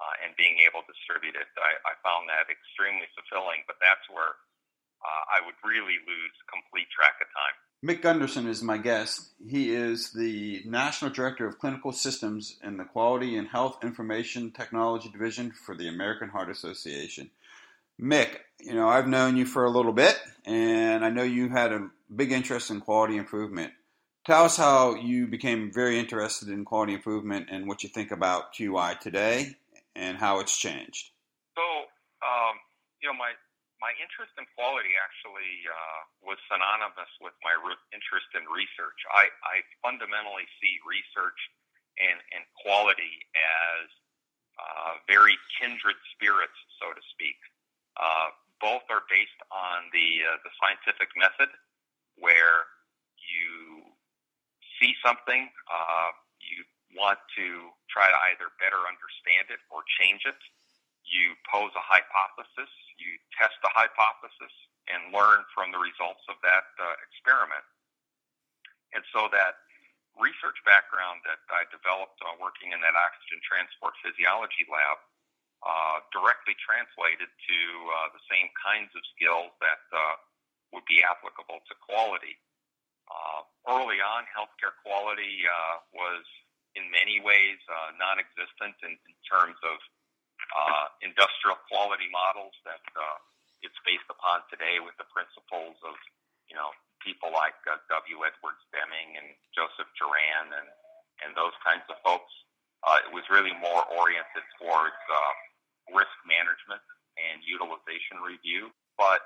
[0.00, 1.46] uh, and being able to distribute it.
[1.60, 4.40] I, I found that extremely fulfilling, but that's where
[5.04, 7.56] uh, I would really lose complete track of time.
[7.84, 9.32] Mick Gunderson is my guest.
[9.46, 15.08] He is the National Director of Clinical Systems in the Quality and Health Information Technology
[15.08, 17.30] Division for the American Heart Association.
[18.00, 21.72] Mick, you know, I've known you for a little bit, and I know you had
[21.72, 23.72] a big interest in quality improvement.
[24.26, 28.54] Tell us how you became very interested in quality improvement and what you think about
[28.54, 29.56] QI today
[29.96, 31.10] and how it's changed.
[31.56, 31.64] So,
[32.22, 32.56] um,
[33.02, 33.32] you know, my
[33.80, 39.00] my interest in quality actually uh, was synonymous with my re- interest in research.
[39.08, 41.40] I, I fundamentally see research
[41.96, 43.88] and, and quality as
[44.60, 47.40] uh, very kindred spirits, so to speak.
[47.96, 51.48] Uh, both are based on the uh, the scientific method,
[52.20, 52.68] where
[53.16, 53.80] you
[54.76, 56.12] see something, uh,
[56.44, 60.38] you want to try to either better understand it or change it.
[61.06, 64.54] You pose a hypothesis, you test the hypothesis,
[64.90, 67.62] and learn from the results of that uh, experiment.
[68.94, 69.62] And so that
[70.18, 74.98] research background that I developed uh, working in that oxygen transport physiology lab
[75.62, 77.58] uh, directly translated to
[77.94, 80.16] uh, the same kinds of skills that uh,
[80.72, 82.38] would be applicable to quality.
[83.10, 86.22] Uh, early on, healthcare quality uh, was
[86.78, 89.76] in many ways uh, non-existent in, in terms of
[90.54, 93.18] uh, industrial quality models that uh,
[93.62, 95.94] it's based upon today with the principles of,
[96.48, 98.22] you know, people like uh, W.
[98.24, 100.68] Edwards Deming and Joseph Juran and,
[101.24, 102.32] and those kinds of folks.
[102.80, 105.34] Uh, it was really more oriented towards uh,
[105.92, 106.80] risk management
[107.20, 108.72] and utilization review.
[108.96, 109.20] But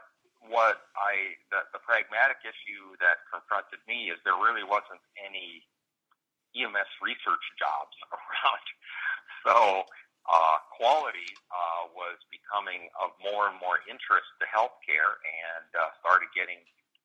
[0.51, 5.65] what I the, the pragmatic issue that confronted me is there really wasn't any
[6.55, 8.67] EMS research jobs around.
[9.45, 9.57] So
[10.25, 16.33] uh, quality uh, was becoming of more and more interest to healthcare and uh, started
[16.33, 16.63] getting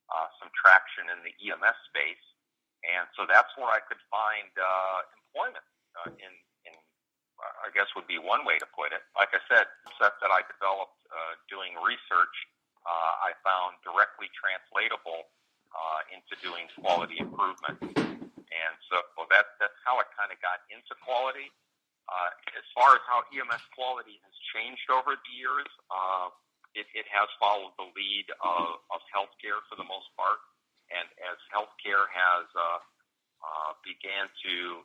[0.07, 2.23] uh, some traction in the EMS space.
[2.87, 5.67] And so that's where I could find uh, employment
[5.99, 6.31] uh, in,
[6.63, 6.73] in,
[7.43, 9.03] I guess would be one way to put it.
[9.19, 9.67] Like I said,
[9.99, 12.35] set that I developed uh, doing research
[12.85, 15.29] uh, I found directly translatable
[15.75, 18.18] uh, into doing quality improvement.
[18.89, 21.49] So that, that's how I kind of got into quality.
[22.09, 26.33] Uh, as far as how EMS quality has changed over the years, uh,
[26.73, 30.41] it, it has followed the lead of, of healthcare for the most part.
[30.89, 32.81] And as healthcare has uh,
[33.45, 34.81] uh, began to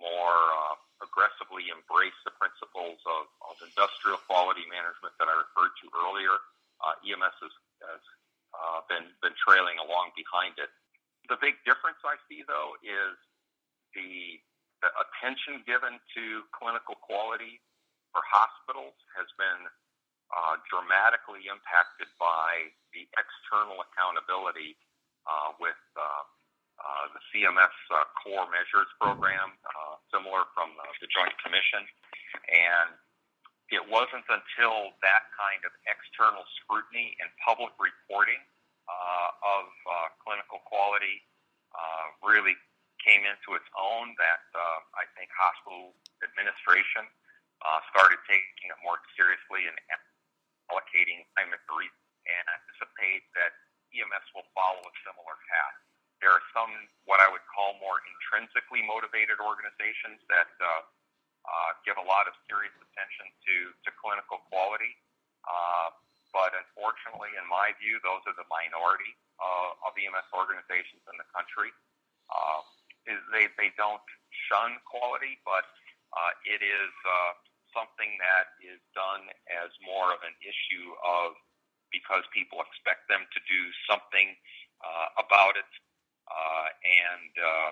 [0.00, 5.86] more uh, aggressively embrace the principles of, of industrial quality management that I referred to
[5.92, 6.34] earlier,
[6.82, 7.54] uh, EMS has,
[7.84, 8.02] has
[8.56, 10.70] uh, been been trailing along behind it.
[11.28, 13.16] The big difference I see though is
[13.94, 14.38] the,
[14.82, 17.62] the attention given to clinical quality
[18.12, 19.62] for hospitals has been
[20.34, 24.78] uh, dramatically impacted by the external accountability
[25.26, 26.22] uh, with uh,
[26.78, 31.86] uh, the CMS uh, core measures program, uh, similar from uh, the Joint Commission,
[32.50, 32.98] and
[33.72, 38.42] it wasn't until that kind of external scrutiny and public reporting
[38.84, 41.24] uh, of uh, clinical quality
[41.72, 42.54] uh, really
[43.04, 45.92] came into its own that uh, I think hospital
[46.24, 47.04] administration
[47.60, 49.76] uh, started taking it more seriously and
[50.72, 51.60] allocating time to
[52.24, 53.52] and anticipate that
[53.92, 55.76] EMS will follow a similar path.
[56.24, 56.72] There are some
[57.04, 60.82] what I would call more intrinsically motivated organizations that uh,
[61.44, 64.96] uh, give a lot of serious attention to, to clinical quality.
[65.44, 65.92] Uh,
[66.32, 71.28] but unfortunately, in my view, those are the minority uh, of EMS organizations in the
[71.30, 71.70] country.
[73.04, 74.04] They, they don't
[74.48, 75.68] shun quality, but
[76.16, 77.32] uh, it is uh,
[77.74, 81.36] something that is done as more of an issue of
[81.92, 84.34] because people expect them to do something
[84.82, 85.70] uh, about it,
[86.26, 87.70] uh, and uh,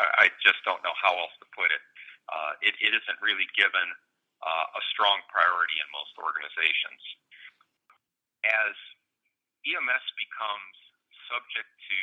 [0.00, 1.82] I, I just don't know how else to put it.
[2.28, 3.88] Uh, it, it isn't really given
[4.44, 7.02] uh, a strong priority in most organizations.
[8.44, 8.76] As
[9.68, 10.76] EMS becomes
[11.28, 12.00] subject to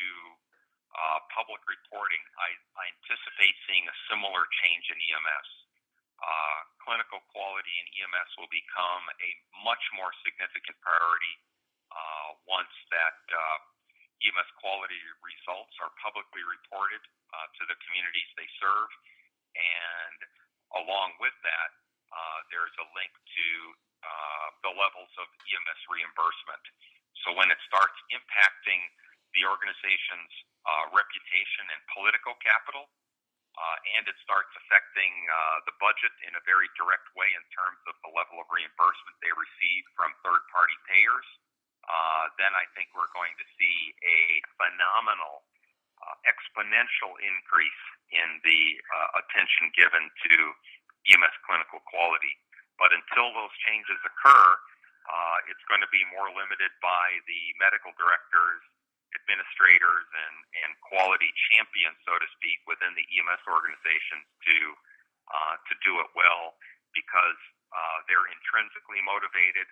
[0.96, 5.50] uh, public reporting, I, I anticipate seeing a similar change in EMS.
[6.16, 9.30] Uh, clinical quality in EMS will become a
[9.68, 11.36] much more significant priority
[11.92, 13.60] uh, once that uh,
[14.24, 17.04] EMS quality results are publicly reported
[17.36, 18.90] uh, to the communities they serve.
[19.56, 20.20] And
[20.80, 21.72] along with that,
[22.16, 23.48] uh, there's a link to
[24.06, 26.64] uh, the levels of EMS reimbursement.
[27.28, 28.80] So when it starts impacting
[29.36, 30.32] the organization's
[30.66, 32.90] uh, reputation and political capital,
[33.56, 37.80] uh, and it starts affecting uh, the budget in a very direct way in terms
[37.88, 41.28] of the level of reimbursement they receive from third party payers,
[41.88, 44.20] uh, then I think we're going to see a
[44.60, 45.46] phenomenal
[46.02, 50.36] uh, exponential increase in the uh, attention given to
[51.14, 52.36] EMS clinical quality.
[52.76, 54.48] But until those changes occur,
[55.08, 58.62] uh, it's going to be more limited by the medical directors
[59.16, 60.36] administrators and,
[60.66, 64.58] and quality champions, so to speak, within the EMS organizations to
[65.26, 66.54] uh, to do it well
[66.94, 67.42] because
[67.74, 69.66] uh, they're intrinsically motivated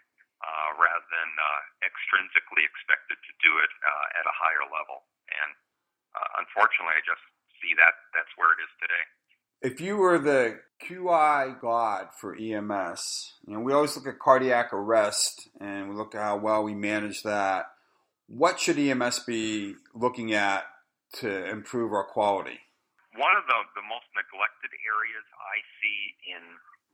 [0.44, 5.08] uh, rather than uh, extrinsically expected to do it uh, at a higher level.
[5.30, 5.52] And
[6.18, 7.24] uh, unfortunately, I just
[7.64, 9.04] see that that's where it is today.
[9.64, 14.74] If you were the QI god for EMS, you know, we always look at cardiac
[14.74, 17.68] arrest and we look at how well we manage that
[18.34, 20.66] what should EMS be looking at
[21.22, 22.58] to improve our quality?
[23.14, 26.00] One of the, the most neglected areas I see
[26.34, 26.44] in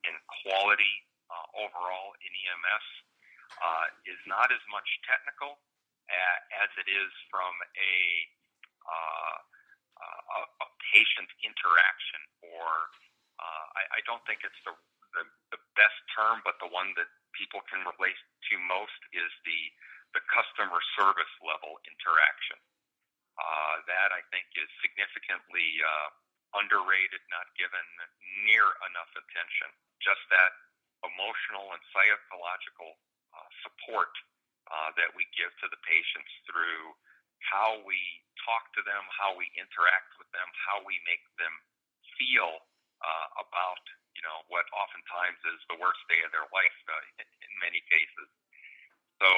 [0.04, 0.96] in quality
[1.28, 2.86] uh, overall in EMS
[3.60, 5.60] uh, is not as much technical
[6.60, 7.96] as it is from a,
[8.82, 12.22] uh, a, a patient interaction,
[12.56, 12.68] or
[13.40, 14.76] uh, I, I don't think it's the,
[15.16, 15.24] the
[15.56, 18.18] the best term, but the one that people can relate
[18.52, 19.62] to most is the
[20.14, 22.60] the customer service level interaction.
[23.40, 26.10] Uh, that I think is significantly uh,
[26.60, 27.86] underrated, not given
[28.44, 29.72] near enough attention.
[30.04, 30.52] Just that
[31.08, 33.00] emotional and psychological
[33.32, 34.12] uh, support
[34.68, 36.92] uh, that we give to the patients through
[37.48, 37.98] how we
[38.44, 41.54] talk to them, how we interact with them, how we make them
[42.20, 42.60] feel
[43.00, 43.84] uh, about
[44.20, 47.80] you know what oftentimes is the worst day of their life uh, in, in many
[47.88, 48.28] cases.
[49.24, 49.30] So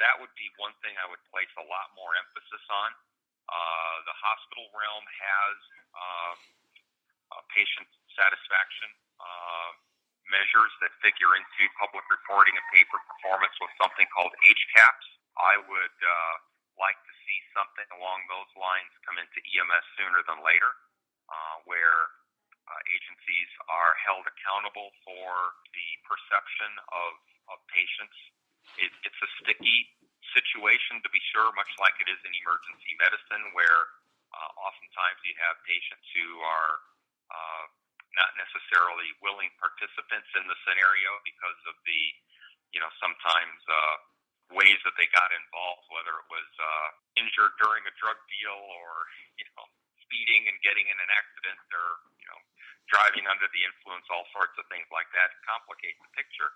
[0.00, 2.90] that would be one thing I would place a lot more emphasis on.
[3.46, 5.56] Uh, the hospital realm has
[5.92, 6.34] uh,
[7.36, 7.86] uh, patient
[8.16, 8.90] satisfaction
[9.20, 9.70] uh,
[10.30, 15.06] measures that figure into public reporting and pay for performance with something called HCAHPS.
[15.38, 16.34] I would uh,
[16.78, 20.70] like to see something along those lines come into EMS sooner than later,
[21.28, 22.14] uh, where
[22.70, 27.12] uh, agencies are held accountable for the perception of,
[27.50, 28.14] of patients
[28.78, 29.90] it, it's a sticky
[30.32, 33.90] situation to be sure, much like it is in emergency medicine, where
[34.30, 36.72] uh, oftentimes you have patients who are
[37.30, 37.64] uh,
[38.14, 42.02] not necessarily willing participants in the scenario because of the,
[42.74, 43.96] you know, sometimes uh,
[44.54, 46.88] ways that they got involved, whether it was uh,
[47.18, 48.90] injured during a drug deal or,
[49.38, 49.66] you know,
[50.02, 52.40] speeding and getting in an accident or, you know,
[52.90, 56.50] driving under the influence, all sorts of things like that complicate the picture.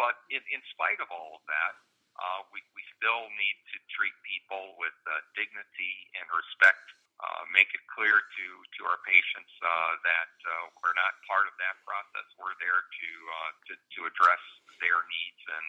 [0.00, 1.74] But in, in spite of all of that,
[2.16, 6.80] uh, we, we still need to treat people with uh, dignity and respect.
[7.20, 8.46] Uh, make it clear to,
[8.80, 12.24] to our patients uh, that uh, we're not part of that process.
[12.40, 14.40] We're there to uh, to, to address
[14.80, 15.68] their needs and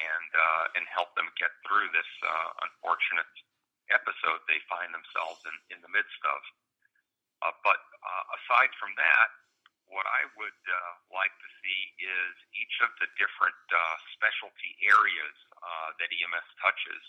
[0.00, 3.28] and uh, and help them get through this uh, unfortunate
[3.92, 6.40] episode they find themselves in, in the midst of.
[7.44, 9.28] Uh, but uh, aside from that,
[9.92, 15.36] what I would uh, like to see is each of the different uh, specialty areas
[15.58, 17.04] uh, that EMS touches.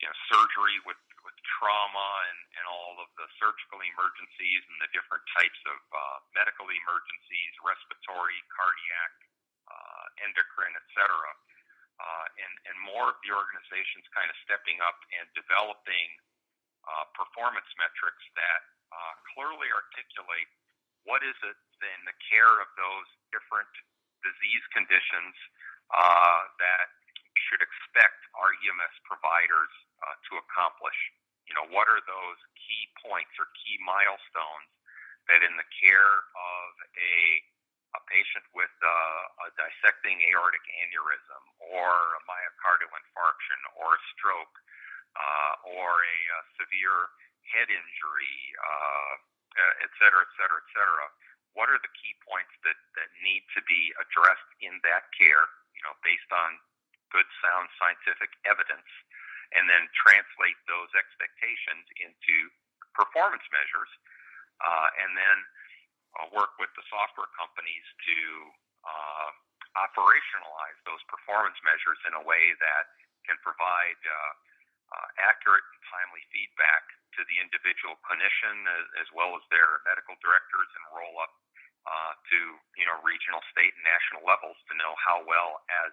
[0.00, 4.90] You know, surgery with with trauma and, and all of the surgical emergencies and the
[4.90, 9.12] different types of uh, medical emergencies, respiratory, cardiac,
[9.70, 11.06] uh, endocrine, etc.
[12.02, 16.08] Uh, and and more of the organizations kind of stepping up and developing
[16.82, 20.50] uh, performance metrics that uh, clearly articulate
[21.04, 23.70] what is it in the care of those different
[24.22, 25.34] disease conditions
[25.90, 26.88] uh, that
[27.34, 29.72] we should expect our EMS providers
[30.02, 30.98] uh, to accomplish?
[31.50, 34.70] You know, what are those key points or key milestones
[35.26, 37.16] that in the care of a
[37.92, 44.56] a patient with uh, a dissecting aortic aneurysm or a myocardial infarction or a stroke
[45.12, 47.12] uh, or a, a severe
[47.52, 49.12] head injury, uh,
[49.84, 51.06] et cetera, et cetera, et cetera.
[51.52, 55.44] What are the key points that, that need to be addressed in that care,
[55.76, 56.56] you know, based on
[57.12, 58.88] good, sound scientific evidence,
[59.52, 62.48] and then translate those expectations into
[62.96, 63.92] performance measures,
[64.64, 65.38] uh, and then
[66.16, 68.18] uh, work with the software companies to
[68.88, 69.28] uh,
[69.76, 72.96] operationalize those performance measures in a way that
[73.28, 74.32] can provide uh,
[74.92, 76.84] uh, accurate and timely feedback
[77.16, 81.32] to the individual clinician as, as well as their medical directors and roll up
[81.88, 82.38] uh, to
[82.78, 85.92] you know regional, state, and national levels to know how well as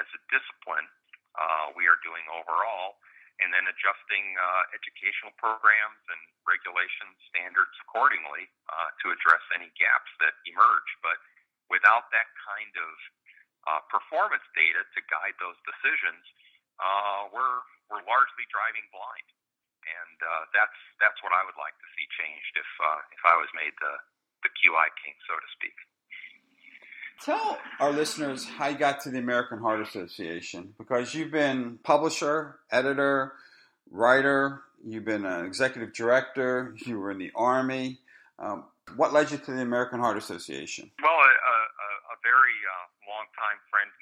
[0.00, 0.88] as a discipline
[1.36, 3.00] uh, we are doing overall,
[3.40, 10.10] and then adjusting uh, educational programs and regulation standards accordingly uh, to address any gaps
[10.20, 10.90] that emerge.
[11.04, 11.18] But
[11.72, 12.92] without that kind of
[13.64, 16.24] uh, performance data to guide those decisions,
[16.82, 19.28] uh, we're we're largely driving blind,
[19.86, 23.38] and uh, that's that's what I would like to see changed if uh, if I
[23.38, 23.94] was made the
[24.42, 25.76] the QI king, so to speak.
[27.22, 32.58] Tell our listeners how you got to the American Heart Association because you've been publisher,
[32.72, 33.34] editor,
[33.90, 38.00] writer, you've been an executive director, you were in the Army.
[38.40, 38.64] Um,
[38.96, 40.90] what led you to the American Heart Association?
[40.98, 44.01] Well, a, a, a very uh, long-time friend and,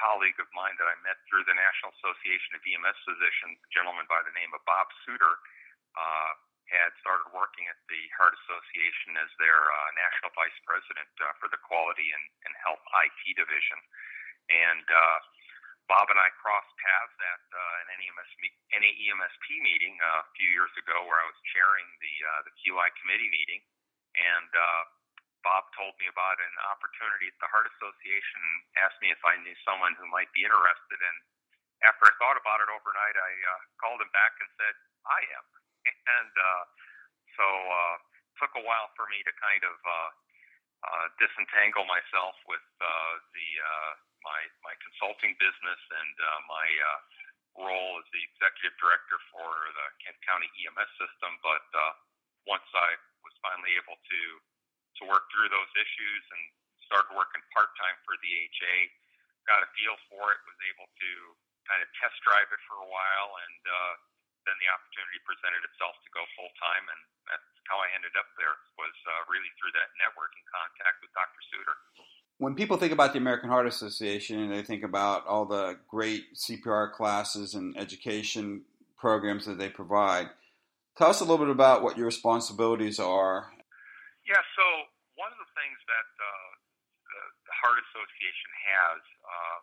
[0.00, 4.08] colleague of mine that I met through the National Association of EMS Physicians, a gentleman
[4.08, 5.36] by the name of Bob Suter,
[5.94, 6.32] uh,
[6.72, 11.50] had started working at the Heart Association as their uh, national vice president uh, for
[11.50, 13.78] the quality and, and health IT division.
[14.48, 15.18] And uh,
[15.90, 18.30] Bob and I crossed paths at uh, an NEMS,
[18.70, 22.88] NAEMSP meeting uh, a few years ago where I was chairing the, uh, the QI
[23.02, 23.62] committee meeting.
[24.14, 24.82] And uh,
[25.42, 28.42] Bob told me about an opportunity at the Heart Association
[28.80, 31.00] asked me if I knew someone who might be interested.
[31.00, 31.18] And
[31.88, 34.74] after I thought about it overnight, I uh, called him back and said,
[35.08, 35.44] I am
[36.20, 36.64] and uh,
[37.40, 37.96] so uh,
[38.40, 40.10] took a while for me to kind of uh,
[40.84, 43.92] uh, disentangle myself with uh, the uh,
[44.24, 47.00] my my consulting business and uh, my uh,
[47.64, 51.32] role as the executive director for the Kent County EMS system.
[51.44, 51.92] But uh,
[52.48, 54.20] once I was finally able to
[55.00, 56.42] to work through those issues and
[56.84, 58.74] started working part time for the HA,
[59.48, 61.10] got a feel for it, was able to
[61.64, 63.60] kind of test drive it for a while and.
[63.64, 63.94] Uh,
[64.48, 68.28] then the opportunity presented itself to go full time, and that's how I ended up
[68.40, 68.56] there.
[68.80, 71.40] Was uh, really through that networking contact with Dr.
[71.52, 71.76] Suter.
[72.40, 76.34] When people think about the American Heart Association and they think about all the great
[76.34, 78.64] CPR classes and education
[78.96, 80.30] programs that they provide,
[80.96, 83.52] tell us a little bit about what your responsibilities are.
[84.28, 84.64] Yeah, so
[85.16, 86.50] one of the things that uh,
[87.08, 87.22] the,
[87.60, 89.58] Heart Association has uh,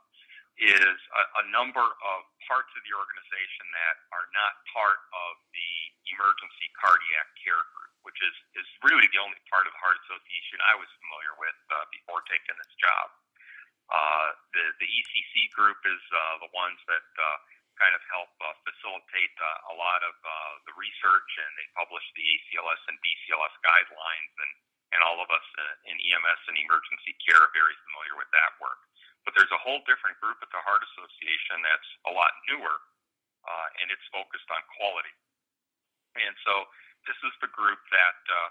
[0.57, 5.71] is a, a number of parts of the organization that are not part of the
[6.13, 10.57] emergency cardiac care group, which is, is really the only part of the Heart Association
[10.65, 13.07] I was familiar with uh, before taking this job.
[13.87, 17.37] Uh, the, the ECC group is uh, the ones that uh,
[17.77, 22.03] kind of help uh, facilitate uh, a lot of uh, the research, and they publish
[22.17, 24.53] the ACLS and BCLS guidelines, and,
[24.97, 28.51] and all of us uh, in EMS and emergency care are very familiar with that
[28.59, 28.81] work.
[29.25, 32.77] But there's a whole different group at the Heart Association that's a lot newer,
[33.45, 35.13] uh, and it's focused on quality.
[36.17, 36.65] And so
[37.05, 38.49] this is the group that uh,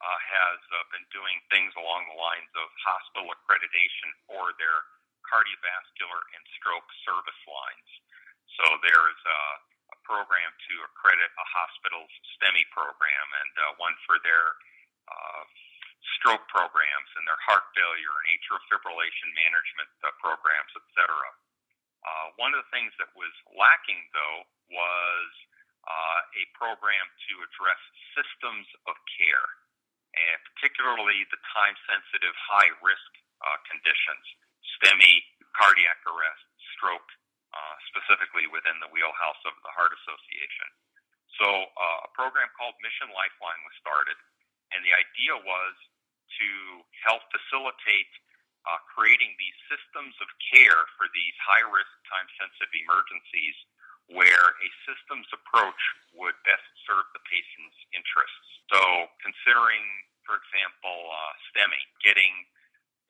[0.00, 4.78] uh, has uh, been doing things along the lines of hospital accreditation for their
[5.28, 7.90] cardiovascular and stroke service lines.
[8.60, 14.20] So there's uh, a program to accredit a hospital's STEMI program and uh, one for
[14.20, 14.52] their
[15.08, 15.42] uh,
[16.20, 21.28] stroke programs and their heart failure and atrial fibrillation management uh, programs, et cetera.
[22.04, 25.30] Uh, one of the things that was lacking, though, was
[25.88, 27.80] uh, a program to address
[28.12, 29.48] systems of care,
[30.12, 34.24] and particularly the time-sensitive, high-risk uh, conditions,
[34.76, 35.24] STEMI,
[35.56, 36.44] cardiac arrest,
[36.76, 37.08] stroke,
[37.50, 40.68] uh, specifically within the wheelhouse of the Heart Association.
[41.38, 44.18] So uh, a program called Mission Lifeline was started,
[44.74, 45.74] and the idea was
[46.38, 46.48] to
[47.02, 48.12] help facilitate
[48.68, 53.56] uh, creating these systems of care for these high risk, time sensitive emergencies
[54.10, 55.78] where a systems approach
[56.18, 58.48] would best serve the patient's interests.
[58.74, 58.80] So,
[59.22, 59.86] considering,
[60.26, 62.34] for example, uh, STEMI, getting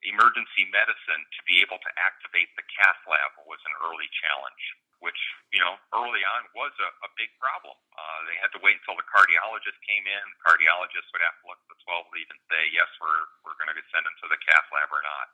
[0.05, 4.63] emergency medicine to be able to activate the cath lab was an early challenge
[5.01, 5.17] which
[5.49, 7.73] you know early on was a, a big problem.
[7.97, 10.23] Uh, they had to wait until the cardiologist came in.
[10.37, 13.57] The cardiologist would have to look at the 12 lead and say, yes, we're we're
[13.57, 15.27] going to send them to the cath lab or not.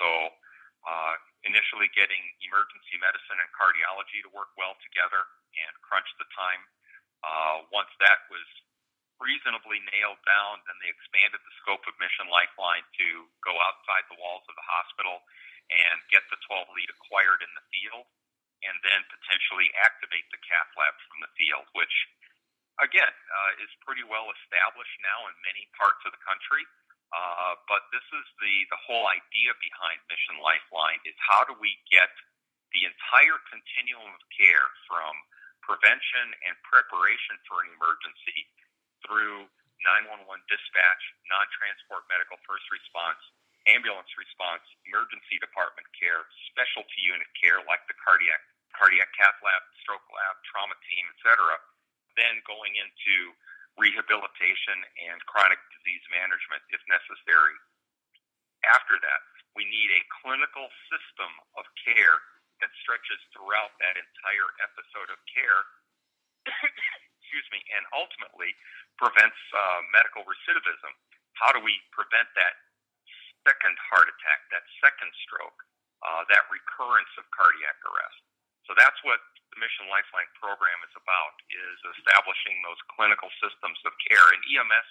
[0.00, 0.08] So
[0.88, 6.64] uh, initially getting emergency medicine and cardiology to work well together and crunch the time.
[7.24, 8.44] Uh, once that was
[9.24, 13.08] reasonably nailed down, then they expanded the scope of Mission Lifeline to
[13.40, 15.24] go outside the walls of the hospital
[15.72, 18.04] and get the 12 lead acquired in the field,
[18.68, 21.96] and then potentially activate the cath lab from the field, which
[22.84, 26.64] again uh, is pretty well established now in many parts of the country.
[27.14, 31.78] Uh, but this is the, the whole idea behind Mission Lifeline is how do we
[31.86, 32.10] get
[32.74, 35.14] the entire continuum of care from
[35.62, 38.50] prevention and preparation for an emergency
[39.04, 39.46] through
[39.84, 43.20] 911 dispatch, non-transport medical first response,
[43.68, 48.40] ambulance response, emergency department care, specialty unit care like the cardiac
[48.74, 51.38] cardiac cath lab, stroke lab, trauma team, etc.
[52.18, 53.32] Then going into
[53.78, 57.56] rehabilitation and chronic disease management if necessary.
[58.66, 59.20] After that,
[59.54, 62.18] we need a clinical system of care
[62.62, 65.62] that stretches throughout that entire episode of care,
[67.34, 68.54] excuse me, and ultimately
[68.94, 70.94] prevents uh, medical recidivism.
[71.34, 72.54] How do we prevent that
[73.42, 75.58] second heart attack, that second stroke,
[76.06, 78.22] uh, that recurrence of cardiac arrest?
[78.70, 79.18] So that's what
[79.50, 84.22] the Mission Lifeline program is about, is establishing those clinical systems of care.
[84.30, 84.88] And EMS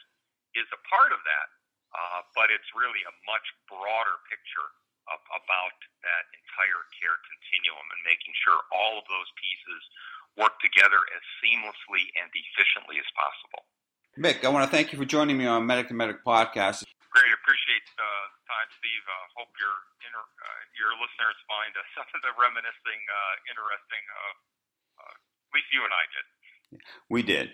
[0.59, 1.47] is a part of that,
[1.95, 4.67] uh, but it's really a much broader picture
[5.07, 9.79] of, about that entire care continuum and making sure all of those pieces
[10.37, 13.63] work together as seamlessly and efficiently as possible.
[14.17, 16.85] Mick, I want to thank you for joining me on Medic to Medic podcast.
[17.13, 19.03] Great, appreciate uh, the time, Steve.
[19.05, 19.73] Uh, hope your
[20.05, 24.03] inter, uh, your listeners find uh, some of the reminiscing uh, interesting.
[24.09, 26.25] Uh, at least you and I did.
[27.09, 27.53] We did.